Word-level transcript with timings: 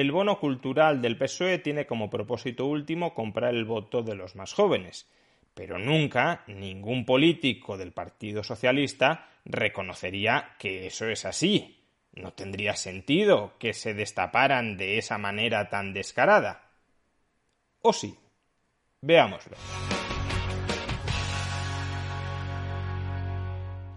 el 0.00 0.12
bono 0.12 0.38
cultural 0.38 1.00
del 1.00 1.16
PSOE 1.16 1.60
tiene 1.60 1.86
como 1.86 2.10
propósito 2.10 2.66
último 2.66 3.14
comprar 3.14 3.54
el 3.54 3.64
voto 3.64 4.02
de 4.02 4.14
los 4.14 4.36
más 4.36 4.52
jóvenes, 4.52 5.10
pero 5.54 5.78
nunca 5.78 6.44
ningún 6.48 7.06
político 7.06 7.78
del 7.78 7.92
Partido 7.92 8.44
Socialista 8.44 9.30
reconocería 9.46 10.54
que 10.58 10.86
eso 10.86 11.08
es 11.08 11.24
así. 11.24 11.82
No 12.12 12.34
tendría 12.34 12.76
sentido 12.76 13.54
que 13.58 13.72
se 13.72 13.94
destaparan 13.94 14.76
de 14.76 14.98
esa 14.98 15.16
manera 15.16 15.70
tan 15.70 15.94
descarada. 15.94 16.72
¿O 17.80 17.94
sí? 17.94 18.14
Veámoslo. 19.00 19.56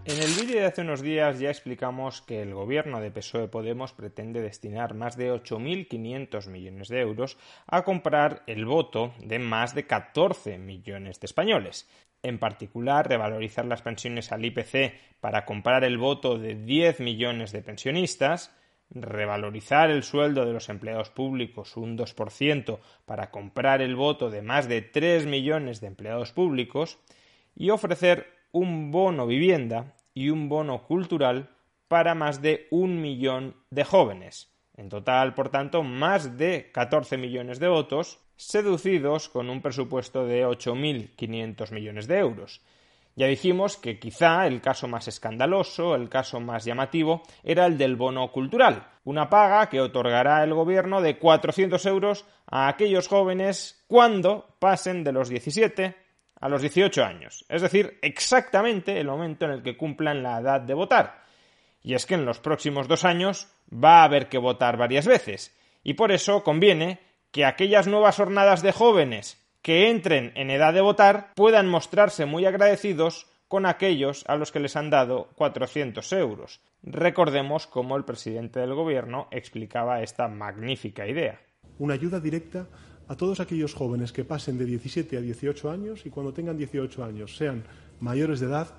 En 0.06 0.22
el 0.22 0.32
vídeo 0.32 0.62
de 0.62 0.66
hace 0.66 0.82
unos 0.82 1.02
días 1.02 1.40
ya 1.40 1.50
explicamos 1.50 2.22
que 2.22 2.42
el 2.42 2.54
gobierno 2.54 3.02
de 3.02 3.12
PSOE 3.12 3.48
Podemos 3.50 3.92
pretende 3.94 4.42
destinar 4.42 4.94
más 4.94 5.18
de 5.18 5.32
8.500 5.32 6.48
millones 6.48 6.88
de 6.88 7.02
euros 7.02 7.38
a 7.68 7.84
comprar 7.84 8.44
el 8.48 8.66
voto 8.66 9.14
de 9.20 9.40
más 9.40 9.76
de 9.76 9.86
14 9.86 10.58
millones 10.58 11.20
de 11.20 11.26
españoles. 11.26 11.88
En 12.24 12.40
particular, 12.40 13.08
revalorizar 13.08 13.66
las 13.66 13.82
pensiones 13.82 14.32
al 14.32 14.44
IPC 14.46 14.94
para 15.20 15.46
comprar 15.46 15.84
el 15.84 15.98
voto 15.98 16.40
de 16.40 16.56
10 16.56 17.02
millones 17.02 17.52
de 17.52 17.62
pensionistas, 17.62 18.56
revalorizar 18.90 19.92
el 19.92 20.04
sueldo 20.04 20.46
de 20.46 20.54
los 20.54 20.70
empleados 20.70 21.10
públicos 21.12 21.78
un 21.78 21.98
2% 21.98 22.80
para 23.06 23.30
comprar 23.32 23.82
el 23.82 23.96
voto 23.96 24.30
de 24.30 24.42
más 24.42 24.68
de 24.68 24.82
3 24.82 25.28
millones 25.28 25.82
de 25.82 25.88
empleados 25.88 26.32
públicos 26.32 26.98
y 27.56 27.70
ofrecer 27.70 28.39
un 28.52 28.92
bono 28.92 29.28
vivienda 29.28 29.96
y 30.14 30.30
un 30.30 30.50
bono 30.50 30.84
cultural 30.84 31.50
para 31.88 32.16
más 32.16 32.42
de 32.42 32.68
un 32.72 33.02
millón 33.02 33.56
de 33.70 33.84
jóvenes. 33.84 34.52
En 34.78 34.90
total, 34.90 35.34
por 35.34 35.50
tanto, 35.50 35.84
más 35.84 36.38
de 36.38 36.72
14 36.72 37.18
millones 37.18 37.60
de 37.60 37.68
votos, 37.68 38.20
seducidos 38.38 39.28
con 39.28 39.50
un 39.50 39.62
presupuesto 39.62 40.26
de 40.26 40.46
8.500 40.46 41.72
millones 41.74 42.08
de 42.08 42.20
euros. 42.20 42.62
Ya 43.16 43.28
dijimos 43.28 43.76
que 43.76 44.00
quizá 44.00 44.48
el 44.48 44.62
caso 44.62 44.88
más 44.88 45.10
escandaloso, 45.10 45.96
el 45.96 46.08
caso 46.08 46.40
más 46.40 46.64
llamativo, 46.64 47.24
era 47.44 47.66
el 47.66 47.78
del 47.78 47.98
bono 47.98 48.32
cultural, 48.32 48.88
una 49.04 49.30
paga 49.30 49.68
que 49.68 49.82
otorgará 49.82 50.42
el 50.44 50.54
gobierno 50.54 51.02
de 51.02 51.18
400 51.18 51.86
euros 51.86 52.26
a 52.48 52.70
aquellos 52.70 53.10
jóvenes 53.10 53.84
cuando 53.88 54.56
pasen 54.60 55.04
de 55.04 55.12
los 55.12 55.28
17 55.28 56.09
a 56.40 56.50
los 56.50 56.62
18 56.62 57.04
años, 57.04 57.46
es 57.50 57.62
decir, 57.62 58.00
exactamente 58.02 59.00
el 59.00 59.08
momento 59.08 59.46
en 59.46 59.52
el 59.52 59.64
que 59.64 59.78
cumplan 59.78 60.24
la 60.24 60.40
edad 60.40 60.62
de 60.62 60.74
votar. 60.74 61.24
Y 61.82 61.94
es 61.94 62.06
que 62.06 62.16
en 62.16 62.26
los 62.26 62.40
próximos 62.40 62.88
dos 62.88 63.06
años 63.06 63.48
va 63.72 64.02
a 64.02 64.04
haber 64.06 64.30
que 64.30 64.38
votar 64.38 64.78
varias 64.78 65.06
veces, 65.06 65.56
y 65.84 65.94
por 65.94 66.12
eso 66.12 66.44
conviene 66.44 67.00
que 67.32 67.46
aquellas 67.46 67.88
nuevas 67.88 68.16
jornadas 68.16 68.62
de 68.62 68.72
jóvenes 68.72 69.42
que 69.62 69.90
entren 69.90 70.32
en 70.36 70.50
edad 70.50 70.74
de 70.74 70.82
votar 70.82 71.34
puedan 71.36 71.68
mostrarse 71.68 72.26
muy 72.26 72.46
agradecidos 72.46 73.28
con 73.48 73.66
aquellos 73.66 74.24
a 74.28 74.36
los 74.36 74.52
que 74.52 74.60
les 74.60 74.76
han 74.76 74.90
dado 74.90 75.30
400 75.36 76.14
euros. 76.14 76.62
Recordemos 76.84 77.68
cómo 77.68 77.98
el 77.98 78.06
presidente 78.06 78.60
del 78.60 78.76
gobierno 78.76 79.28
explicaba 79.32 80.02
esta 80.02 80.28
magnífica 80.28 81.08
idea. 81.08 81.42
Una 81.80 81.96
ayuda 81.96 82.20
directa 82.20 82.68
a 83.10 83.18
todos 83.18 83.40
aquellos 83.40 83.74
jóvenes 83.74 84.14
que 84.14 84.24
pasen 84.24 84.58
de 84.60 84.66
17 84.66 85.18
a 85.18 85.22
18 85.22 85.72
años 85.72 86.06
y 86.06 86.12
cuando 86.12 86.32
tengan 86.32 86.56
18 86.56 87.04
años 87.04 87.36
sean 87.36 87.64
mayores 88.00 88.40
de 88.40 88.46
edad, 88.46 88.70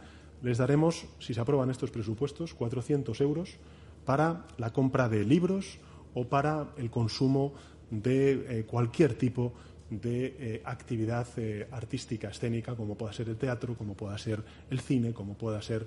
les 0.41 0.56
daremos, 0.56 1.05
si 1.19 1.34
se 1.34 1.41
aprueban 1.41 1.69
estos 1.69 1.91
presupuestos, 1.91 2.55
400 2.55 3.20
euros 3.20 3.56
para 4.05 4.47
la 4.56 4.73
compra 4.73 5.08
de 5.08 5.25
libros 5.25 5.78
o 6.14 6.28
para 6.28 6.69
el 6.78 6.91
consumo 6.91 7.55
de 7.91 8.61
eh, 8.61 8.64
cualquier 8.64 9.14
tipo 9.14 9.53
de 9.91 10.36
eh, 10.39 10.62
actividad 10.64 11.27
eh, 11.36 11.67
artística, 11.73 12.31
escénica, 12.31 12.77
como 12.77 12.95
pueda 12.95 13.12
ser 13.12 13.28
el 13.28 13.36
teatro, 13.36 13.75
como 13.75 13.95
pueda 13.95 14.17
ser 14.17 14.45
el 14.70 14.78
cine, 14.78 15.12
como 15.12 15.35
pueda 15.35 15.61
ser 15.61 15.86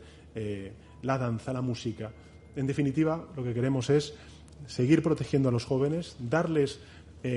la 1.03 1.19
danza, 1.19 1.53
la 1.53 1.61
música. 1.61 2.11
En 2.55 2.65
definitiva, 2.65 3.27
lo 3.37 3.43
que 3.43 3.53
queremos 3.53 3.91
es 3.91 4.15
seguir 4.65 5.03
protegiendo 5.03 5.49
a 5.49 5.51
los 5.51 5.63
jóvenes, 5.63 6.17
darles 6.19 6.79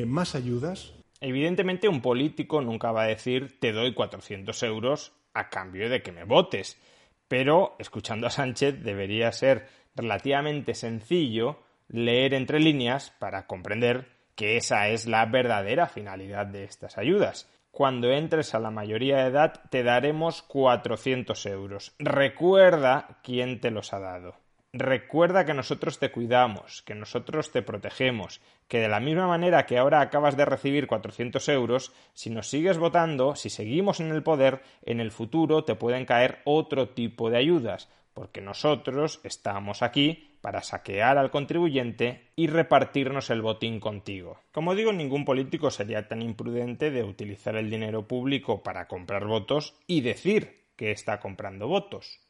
más 0.06 0.34
ayudas 0.34 0.95
Evidentemente 1.20 1.88
un 1.88 2.02
político 2.02 2.60
nunca 2.60 2.92
va 2.92 3.04
a 3.04 3.08
decir 3.08 3.58
te 3.58 3.72
doy 3.72 3.94
400 3.94 4.62
euros 4.62 5.12
a 5.34 5.48
cambio 5.48 5.88
de 5.88 6.02
que 6.02 6.12
me 6.12 6.24
votes, 6.24 6.80
pero 7.28 7.76
escuchando 7.78 8.26
a 8.26 8.30
Sánchez 8.30 8.82
debería 8.82 9.32
ser 9.32 9.66
relativamente 9.94 10.74
sencillo 10.74 11.60
leer 11.88 12.34
entre 12.34 12.60
líneas 12.60 13.12
para 13.18 13.46
comprender 13.46 14.08
que 14.34 14.56
esa 14.56 14.88
es 14.88 15.06
la 15.06 15.24
verdadera 15.26 15.86
finalidad 15.88 16.46
de 16.46 16.64
estas 16.64 16.98
ayudas. 16.98 17.50
Cuando 17.70 18.10
entres 18.10 18.54
a 18.54 18.58
la 18.58 18.70
mayoría 18.70 19.18
de 19.18 19.28
edad 19.28 19.62
te 19.70 19.82
daremos 19.82 20.42
400 20.42 21.46
euros. 21.46 21.94
Recuerda 21.98 23.18
quién 23.22 23.60
te 23.60 23.70
los 23.70 23.92
ha 23.92 24.00
dado. 24.00 24.45
Recuerda 24.78 25.46
que 25.46 25.54
nosotros 25.54 25.98
te 25.98 26.10
cuidamos, 26.12 26.82
que 26.82 26.94
nosotros 26.94 27.50
te 27.50 27.62
protegemos, 27.62 28.42
que 28.68 28.78
de 28.78 28.88
la 28.88 29.00
misma 29.00 29.26
manera 29.26 29.64
que 29.64 29.78
ahora 29.78 30.02
acabas 30.02 30.36
de 30.36 30.44
recibir 30.44 30.86
400 30.86 31.48
euros, 31.48 31.94
si 32.12 32.28
nos 32.28 32.50
sigues 32.50 32.76
votando, 32.76 33.36
si 33.36 33.48
seguimos 33.48 34.00
en 34.00 34.10
el 34.10 34.22
poder, 34.22 34.60
en 34.82 35.00
el 35.00 35.12
futuro 35.12 35.64
te 35.64 35.76
pueden 35.76 36.04
caer 36.04 36.42
otro 36.44 36.90
tipo 36.90 37.30
de 37.30 37.38
ayudas, 37.38 37.88
porque 38.12 38.42
nosotros 38.42 39.18
estamos 39.24 39.80
aquí 39.80 40.36
para 40.42 40.60
saquear 40.60 41.16
al 41.16 41.30
contribuyente 41.30 42.32
y 42.36 42.46
repartirnos 42.46 43.30
el 43.30 43.40
botín 43.40 43.80
contigo. 43.80 44.40
Como 44.52 44.74
digo, 44.74 44.92
ningún 44.92 45.24
político 45.24 45.70
sería 45.70 46.06
tan 46.06 46.20
imprudente 46.20 46.90
de 46.90 47.02
utilizar 47.02 47.56
el 47.56 47.70
dinero 47.70 48.06
público 48.06 48.62
para 48.62 48.88
comprar 48.88 49.24
votos 49.24 49.74
y 49.86 50.02
decir 50.02 50.66
que 50.76 50.90
está 50.90 51.18
comprando 51.18 51.66
votos. 51.66 52.20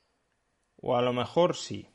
O 0.77 0.97
a 0.97 1.03
lo 1.03 1.13
mejor 1.13 1.57
sí. 1.57 1.89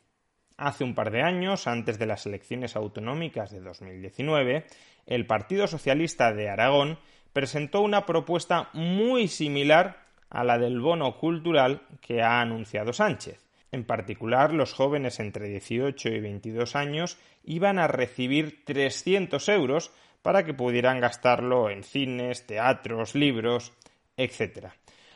Hace 0.61 0.83
un 0.83 0.93
par 0.93 1.09
de 1.09 1.23
años, 1.23 1.65
antes 1.65 1.97
de 1.97 2.05
las 2.05 2.27
elecciones 2.27 2.75
autonómicas 2.75 3.49
de 3.49 3.61
2019, 3.61 4.67
el 5.07 5.25
Partido 5.25 5.65
Socialista 5.65 6.33
de 6.33 6.51
Aragón 6.51 6.99
presentó 7.33 7.81
una 7.81 8.05
propuesta 8.05 8.69
muy 8.73 9.27
similar 9.27 10.03
a 10.29 10.43
la 10.43 10.59
del 10.59 10.79
bono 10.79 11.17
cultural 11.17 11.81
que 11.99 12.21
ha 12.21 12.41
anunciado 12.41 12.93
Sánchez. 12.93 13.43
En 13.71 13.85
particular, 13.85 14.53
los 14.53 14.73
jóvenes 14.73 15.19
entre 15.19 15.47
18 15.47 16.09
y 16.09 16.19
22 16.19 16.75
años 16.75 17.17
iban 17.43 17.79
a 17.79 17.87
recibir 17.87 18.63
300 18.63 19.49
euros 19.49 19.89
para 20.21 20.45
que 20.45 20.53
pudieran 20.53 20.99
gastarlo 20.99 21.71
en 21.71 21.83
cines, 21.83 22.45
teatros, 22.45 23.15
libros, 23.15 23.73
etc. 24.15 24.67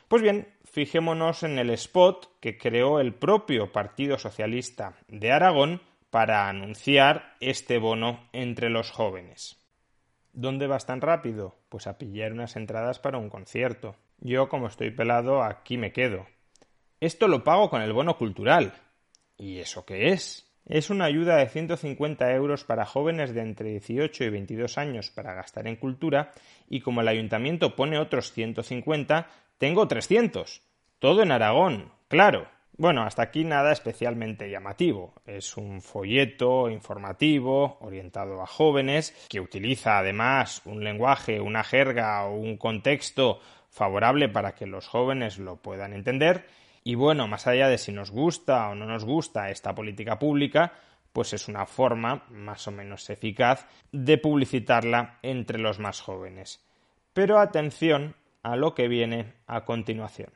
Pues 0.07 0.23
bien, 0.23 0.47
fijémonos 0.75 1.43
en 1.43 1.57
el 1.57 1.69
spot 1.69 2.37
que 2.41 2.57
creó 2.57 2.99
el 2.99 3.13
propio 3.13 3.71
Partido 3.71 4.17
Socialista 4.17 4.97
de 5.07 5.31
Aragón 5.31 5.81
para 6.09 6.49
anunciar 6.49 7.37
este 7.39 7.77
bono 7.77 8.27
entre 8.33 8.69
los 8.69 8.91
jóvenes. 8.91 9.57
¿Dónde 10.33 10.67
vas 10.67 10.85
tan 10.85 10.99
rápido? 10.99 11.55
Pues 11.69 11.87
a 11.87 11.97
pillar 11.97 12.33
unas 12.33 12.57
entradas 12.57 12.99
para 12.99 13.17
un 13.17 13.29
concierto. 13.29 13.95
Yo, 14.19 14.49
como 14.49 14.67
estoy 14.67 14.91
pelado, 14.91 15.43
aquí 15.43 15.77
me 15.77 15.93
quedo. 15.93 16.25
Esto 16.99 17.29
lo 17.29 17.45
pago 17.45 17.69
con 17.69 17.81
el 17.81 17.93
bono 17.93 18.17
cultural. 18.17 18.73
¿Y 19.37 19.59
eso 19.59 19.85
qué 19.85 20.09
es? 20.09 20.45
Es 20.65 20.89
una 20.89 21.05
ayuda 21.05 21.37
de 21.37 21.47
150 21.47 22.33
euros 22.33 22.65
para 22.65 22.85
jóvenes 22.85 23.33
de 23.33 23.41
entre 23.41 23.69
18 23.69 24.25
y 24.25 24.29
22 24.29 24.77
años 24.77 25.11
para 25.11 25.35
gastar 25.35 25.67
en 25.67 25.77
cultura 25.77 26.33
y 26.67 26.81
como 26.81 26.99
el 26.99 27.07
ayuntamiento 27.07 27.75
pone 27.75 27.99
otros 27.99 28.33
150, 28.33 29.29
tengo 29.57 29.87
300. 29.87 30.61
Todo 30.99 31.23
en 31.23 31.31
Aragón, 31.31 31.91
claro. 32.07 32.47
Bueno, 32.77 33.03
hasta 33.03 33.21
aquí 33.21 33.45
nada 33.45 33.71
especialmente 33.71 34.49
llamativo. 34.49 35.13
Es 35.25 35.55
un 35.55 35.81
folleto 35.81 36.69
informativo 36.69 37.77
orientado 37.79 38.41
a 38.41 38.47
jóvenes 38.47 39.15
que 39.29 39.39
utiliza 39.39 39.97
además 39.97 40.61
un 40.65 40.83
lenguaje, 40.83 41.39
una 41.39 41.63
jerga 41.63 42.25
o 42.25 42.35
un 42.35 42.57
contexto 42.57 43.39
favorable 43.69 44.27
para 44.27 44.55
que 44.55 44.65
los 44.65 44.87
jóvenes 44.87 45.37
lo 45.37 45.55
puedan 45.55 45.93
entender. 45.93 46.47
Y 46.83 46.95
bueno, 46.95 47.27
más 47.27 47.47
allá 47.47 47.69
de 47.69 47.77
si 47.77 47.93
nos 47.93 48.11
gusta 48.11 48.69
o 48.69 48.75
no 48.75 48.85
nos 48.85 49.05
gusta 49.05 49.49
esta 49.49 49.73
política 49.73 50.19
pública, 50.19 50.73
pues 51.13 51.31
es 51.31 51.47
una 51.47 51.65
forma 51.65 52.25
más 52.29 52.67
o 52.67 52.71
menos 52.71 53.09
eficaz 53.09 53.67
de 53.93 54.17
publicitarla 54.17 55.19
entre 55.21 55.59
los 55.59 55.79
más 55.79 56.01
jóvenes. 56.01 56.61
Pero 57.13 57.39
atención 57.39 58.15
a 58.45 58.55
lo 58.55 58.75
que 58.75 58.87
viene 58.87 59.33
a 59.47 59.65
continuación. 59.65 60.29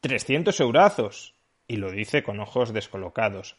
300 0.00 0.60
eurazos. 0.60 1.34
Y 1.66 1.78
lo 1.78 1.90
dice 1.90 2.22
con 2.22 2.38
ojos 2.38 2.72
descolocados. 2.72 3.56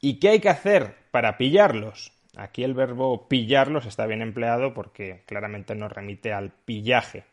¿Y 0.00 0.18
qué 0.18 0.30
hay 0.30 0.40
que 0.40 0.48
hacer 0.48 0.96
para 1.10 1.36
pillarlos? 1.36 2.10
Aquí 2.38 2.64
el 2.64 2.72
verbo 2.72 3.28
pillarlos 3.28 3.84
está 3.84 4.06
bien 4.06 4.22
empleado 4.22 4.72
porque 4.72 5.24
claramente 5.26 5.74
nos 5.74 5.92
remite 5.92 6.32
al 6.32 6.52
pillaje. 6.52 7.24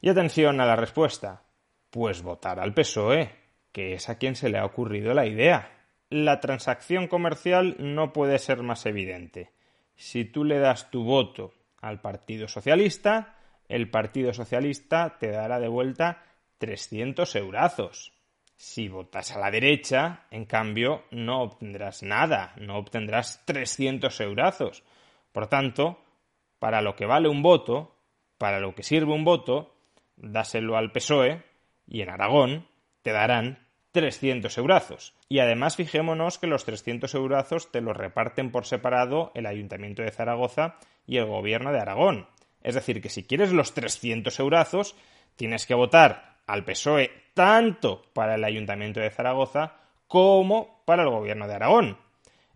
Y 0.00 0.08
atención 0.08 0.58
a 0.62 0.64
la 0.64 0.74
respuesta. 0.74 1.42
Pues 1.90 2.22
votar 2.22 2.58
al 2.58 2.72
PSOE, 2.72 3.30
que 3.72 3.92
es 3.92 4.08
a 4.08 4.16
quien 4.16 4.36
se 4.36 4.48
le 4.48 4.56
ha 4.56 4.64
ocurrido 4.64 5.12
la 5.12 5.26
idea. 5.26 5.70
La 6.08 6.40
transacción 6.40 7.08
comercial 7.08 7.76
no 7.78 8.14
puede 8.14 8.38
ser 8.38 8.62
más 8.62 8.86
evidente. 8.86 9.50
Si 9.96 10.24
tú 10.24 10.44
le 10.44 10.58
das 10.60 10.90
tu 10.90 11.04
voto 11.04 11.52
al 11.82 12.00
Partido 12.00 12.48
Socialista, 12.48 13.35
el 13.68 13.90
Partido 13.90 14.32
Socialista 14.32 15.16
te 15.18 15.30
dará 15.30 15.58
de 15.60 15.68
vuelta 15.68 16.22
300 16.58 17.34
eurazos. 17.36 18.12
Si 18.56 18.88
votas 18.88 19.32
a 19.32 19.38
la 19.38 19.50
derecha, 19.50 20.26
en 20.30 20.46
cambio, 20.46 21.04
no 21.10 21.42
obtendrás 21.42 22.02
nada, 22.02 22.54
no 22.56 22.78
obtendrás 22.78 23.44
300 23.44 24.18
eurazos. 24.20 24.82
Por 25.32 25.48
tanto, 25.48 26.00
para 26.58 26.80
lo 26.80 26.96
que 26.96 27.04
vale 27.04 27.28
un 27.28 27.42
voto, 27.42 27.94
para 28.38 28.58
lo 28.60 28.74
que 28.74 28.82
sirve 28.82 29.12
un 29.12 29.24
voto, 29.24 29.74
dáselo 30.16 30.76
al 30.76 30.92
PSOE 30.92 31.42
y 31.86 32.00
en 32.00 32.08
Aragón 32.08 32.66
te 33.02 33.12
darán 33.12 33.66
300 33.92 34.56
eurazos. 34.58 35.14
Y 35.28 35.38
además 35.38 35.76
fijémonos 35.76 36.38
que 36.38 36.46
los 36.46 36.64
300 36.64 37.14
eurazos 37.14 37.70
te 37.70 37.80
los 37.80 37.96
reparten 37.96 38.50
por 38.50 38.66
separado 38.66 39.32
el 39.34 39.46
Ayuntamiento 39.46 40.02
de 40.02 40.10
Zaragoza 40.10 40.76
y 41.06 41.18
el 41.18 41.26
Gobierno 41.26 41.72
de 41.72 41.80
Aragón. 41.80 42.26
Es 42.66 42.74
decir, 42.74 43.00
que 43.00 43.10
si 43.10 43.22
quieres 43.22 43.52
los 43.52 43.74
300 43.74 44.40
eurazos, 44.40 44.96
tienes 45.36 45.66
que 45.66 45.74
votar 45.74 46.38
al 46.48 46.64
PSOE 46.64 47.12
tanto 47.32 48.02
para 48.12 48.34
el 48.34 48.42
Ayuntamiento 48.42 48.98
de 48.98 49.10
Zaragoza 49.10 49.74
como 50.08 50.82
para 50.84 51.04
el 51.04 51.10
Gobierno 51.10 51.46
de 51.46 51.54
Aragón. 51.54 51.96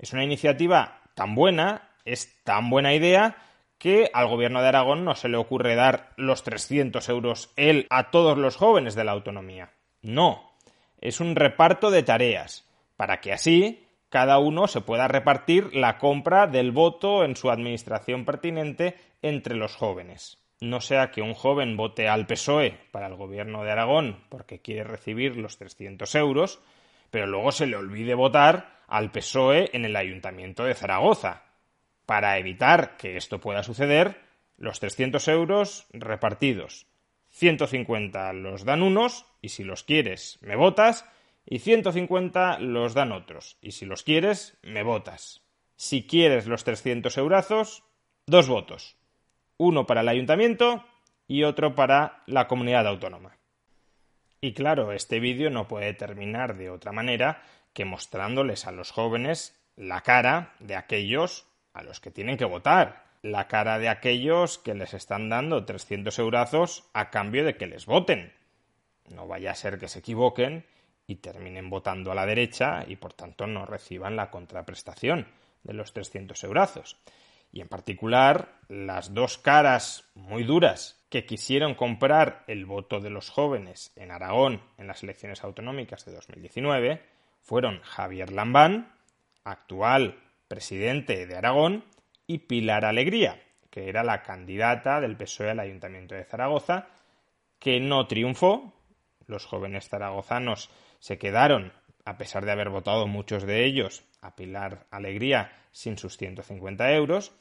Es 0.01 0.13
una 0.13 0.25
iniciativa 0.25 1.01
tan 1.15 1.37
buena, 1.37 1.91
es 2.05 2.43
tan 2.43 2.71
buena 2.71 2.93
idea, 2.93 3.37
que 3.79 4.11
al 4.13 4.27
Gobierno 4.27 4.63
de 4.63 4.69
Aragón 4.69 5.05
no 5.05 5.15
se 5.15 5.29
le 5.29 5.37
ocurre 5.37 5.77
dar 5.77 6.11
los 6.17 6.43
300 6.43 7.09
euros 7.09 7.53
él 7.55 7.87
a 7.89 8.11
todos 8.11 8.37
los 8.37 8.57
jóvenes 8.57 8.97
de 8.97 9.05
la 9.05 9.13
autonomía. 9.13 9.71
No, 10.03 10.51
es 11.01 11.21
un 11.21 11.37
reparto 11.37 11.93
de 11.93 12.03
tareas, 12.03 12.69
para 12.97 13.21
que 13.21 13.33
así 13.33 13.87
cada 14.11 14.39
uno 14.39 14.67
se 14.67 14.81
pueda 14.81 15.09
repartir 15.09 15.75
la 15.75 15.97
compra 15.97 16.49
del 16.49 16.73
voto 16.73 17.25
en 17.25 17.37
su 17.37 17.49
administración 17.49 18.25
pertinente 18.25 18.97
entre 19.23 19.55
los 19.55 19.77
jóvenes. 19.77 20.39
No 20.61 20.81
sea 20.81 21.11
que 21.11 21.23
un 21.23 21.33
joven 21.33 21.77
vote 21.77 22.09
al 22.09 22.27
PSOE 22.27 22.77
para 22.91 23.07
el 23.07 23.15
gobierno 23.15 23.65
de 23.65 23.71
Aragón 23.71 24.25
porque 24.29 24.61
quiere 24.61 24.85
recibir 24.85 25.37
los 25.37 25.57
300 25.57 26.13
euros, 26.17 26.61
pero 27.11 27.27
luego 27.27 27.53
se 27.53 27.67
le 27.67 27.77
olvide 27.77 28.15
votar 28.15 28.81
al 28.89 29.13
PSOE 29.13 29.71
en 29.73 29.85
el 29.85 29.97
ayuntamiento 29.97 30.65
de 30.65 30.75
Zaragoza. 30.75 31.45
Para 32.05 32.37
evitar 32.37 32.97
que 32.97 33.17
esto 33.17 33.41
pueda 33.41 33.63
suceder, 33.63 34.21
los 34.59 34.81
300 34.81 35.27
euros 35.29 35.87
repartidos. 35.93 36.87
150 37.31 38.33
los 38.33 38.65
dan 38.65 38.83
unos 38.83 39.25
y 39.41 39.51
si 39.51 39.63
los 39.63 39.85
quieres 39.85 40.39
me 40.43 40.57
votas 40.57 41.07
y 41.47 41.59
150 41.59 42.59
los 42.61 42.95
dan 42.95 43.13
otros 43.13 43.59
y 43.61 43.73
si 43.73 43.87
los 43.87 44.03
quieres 44.03 44.59
me 44.63 44.83
votas. 44.83 45.43
Si 45.77 46.07
quieres 46.07 46.47
los 46.47 46.65
300 46.65 47.17
eurazos, 47.19 47.85
dos 48.27 48.49
votos 48.49 49.01
uno 49.61 49.87
para 49.87 50.01
el 50.01 50.09
ayuntamiento 50.09 50.87
y 51.29 51.43
otro 51.43 51.75
para 51.75 52.23
la 52.25 52.49
comunidad 52.49 52.87
autónoma. 52.87 53.37
Y 54.41 54.55
claro, 54.55 54.93
este 54.93 55.21
vídeo 55.21 55.51
no 55.51 55.69
puede 55.69 55.93
terminar 55.93 56.57
de 56.57 56.71
otra 56.71 56.93
manera 56.93 57.43
que 57.75 57.85
mostrándoles 57.85 58.67
a 58.67 58.73
los 58.73 58.91
jóvenes 58.91 59.61
la 59.77 60.01
cara 60.01 60.55
de 60.61 60.77
aquellos 60.77 61.47
a 61.75 61.83
los 61.83 62.01
que 62.01 62.11
tienen 62.11 62.39
que 62.39 62.47
votar, 62.47 63.05
la 63.21 63.49
cara 63.49 63.79
de 63.79 63.91
aquellos 63.91 64.57
que 64.57 64.73
les 64.73 64.95
están 64.95 65.29
dando 65.29 65.67
300 65.67 66.19
eurazos 66.19 66.89
a 66.95 67.11
cambio 67.11 67.45
de 67.45 67.59
que 67.59 67.67
les 67.67 67.85
voten. 67.85 68.33
No 69.11 69.27
vaya 69.27 69.51
a 69.51 69.57
ser 69.57 69.79
que 69.79 69.89
se 69.89 69.99
equivoquen 69.99 70.65
y 71.11 71.17
terminen 71.17 71.71
votando 71.71 72.13
a 72.13 72.15
la 72.15 72.25
derecha 72.25 72.85
y 72.87 72.97
por 72.97 73.13
tanto 73.13 73.47
no 73.47 73.67
reciban 73.67 74.15
la 74.15 74.31
contraprestación 74.31 75.27
de 75.65 75.75
los 75.75 75.93
300 75.93 76.43
eurazos 76.45 76.97
y 77.53 77.61
en 77.61 77.69
particular 77.69 78.61
las 78.69 79.13
dos 79.13 79.37
caras 79.37 80.05
muy 80.15 80.45
duras 80.45 81.05
que 81.09 81.27
quisieron 81.27 81.75
comprar 81.75 82.45
el 82.47 82.65
voto 82.65 83.01
de 83.01 83.11
los 83.11 83.29
jóvenes 83.29 83.93
en 83.97 84.13
Aragón 84.13 84.63
en 84.79 84.87
las 84.87 85.03
elecciones 85.03 85.43
autonómicas 85.43 86.05
de 86.05 86.13
2019 86.13 87.03
fueron 87.41 87.81
Javier 87.83 88.31
Lambán, 88.31 88.93
actual 89.43 90.17
presidente 90.47 91.27
de 91.27 91.37
Aragón, 91.37 91.85
y 92.27 92.39
Pilar 92.39 92.85
Alegría, 92.85 93.43
que 93.71 93.89
era 93.89 94.05
la 94.05 94.23
candidata 94.23 95.01
del 95.01 95.17
PSOE 95.17 95.51
al 95.51 95.59
Ayuntamiento 95.59 96.15
de 96.15 96.25
Zaragoza, 96.25 96.87
que 97.59 97.81
no 97.81 98.07
triunfó. 98.07 98.73
Los 99.31 99.47
jóvenes 99.47 99.89
zaragozanos 99.89 100.71
se 100.99 101.17
quedaron, 101.17 101.73
a 102.05 102.19
pesar 102.19 102.45
de 102.45 102.51
haber 102.51 102.69
votado 102.69 103.07
muchos 103.07 103.45
de 103.45 103.65
ellos, 103.65 104.03
a 104.21 104.35
Pilar 104.35 104.87
Alegría 104.91 105.53
sin 105.71 105.97
sus 105.97 106.17
150 106.17 106.93
euros. 106.95 107.33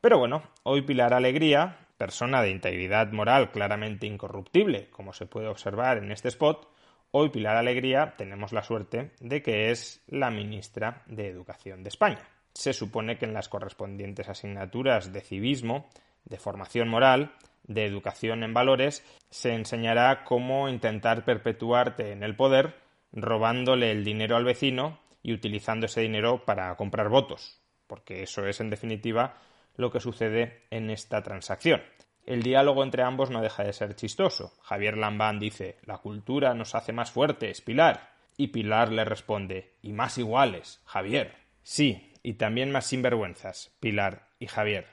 Pero 0.00 0.18
bueno, 0.18 0.44
hoy 0.62 0.82
Pilar 0.82 1.12
Alegría, 1.12 1.78
persona 1.98 2.42
de 2.42 2.50
integridad 2.50 3.10
moral 3.10 3.50
claramente 3.50 4.06
incorruptible, 4.06 4.88
como 4.90 5.12
se 5.12 5.26
puede 5.26 5.48
observar 5.48 5.98
en 5.98 6.12
este 6.12 6.28
spot, 6.28 6.68
hoy 7.10 7.30
Pilar 7.30 7.56
Alegría 7.56 8.14
tenemos 8.16 8.52
la 8.52 8.62
suerte 8.62 9.10
de 9.18 9.42
que 9.42 9.72
es 9.72 10.00
la 10.06 10.30
ministra 10.30 11.02
de 11.06 11.26
Educación 11.26 11.82
de 11.82 11.88
España. 11.88 12.22
Se 12.54 12.72
supone 12.72 13.18
que 13.18 13.24
en 13.24 13.34
las 13.34 13.48
correspondientes 13.48 14.28
asignaturas 14.28 15.12
de 15.12 15.22
civismo, 15.22 15.88
de 16.24 16.38
formación 16.38 16.88
moral, 16.88 17.32
de 17.64 17.86
educación 17.86 18.42
en 18.42 18.54
valores, 18.54 19.04
se 19.30 19.54
enseñará 19.54 20.24
cómo 20.24 20.68
intentar 20.68 21.24
perpetuarte 21.24 22.12
en 22.12 22.22
el 22.22 22.36
poder 22.36 22.76
robándole 23.12 23.90
el 23.90 24.04
dinero 24.04 24.36
al 24.36 24.44
vecino 24.44 24.98
y 25.22 25.32
utilizando 25.32 25.86
ese 25.86 26.00
dinero 26.00 26.44
para 26.44 26.74
comprar 26.76 27.08
votos, 27.08 27.60
porque 27.86 28.22
eso 28.22 28.46
es 28.46 28.60
en 28.60 28.70
definitiva 28.70 29.36
lo 29.76 29.90
que 29.90 30.00
sucede 30.00 30.62
en 30.70 30.90
esta 30.90 31.22
transacción. 31.22 31.82
El 32.24 32.42
diálogo 32.42 32.84
entre 32.84 33.02
ambos 33.02 33.30
no 33.30 33.40
deja 33.40 33.64
de 33.64 33.72
ser 33.72 33.96
chistoso. 33.96 34.52
Javier 34.62 34.96
Lambán 34.96 35.38
dice 35.38 35.78
La 35.84 35.98
cultura 35.98 36.54
nos 36.54 36.74
hace 36.74 36.92
más 36.92 37.10
fuertes, 37.10 37.60
Pilar. 37.60 38.12
Y 38.36 38.48
Pilar 38.48 38.92
le 38.92 39.04
responde 39.04 39.74
Y 39.82 39.92
más 39.92 40.18
iguales, 40.18 40.80
Javier. 40.84 41.34
Sí, 41.62 42.12
y 42.22 42.34
también 42.34 42.70
más 42.70 42.86
sinvergüenzas, 42.86 43.76
Pilar 43.80 44.28
y 44.38 44.46
Javier. 44.46 44.86